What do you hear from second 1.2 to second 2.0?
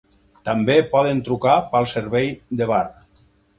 trucar pel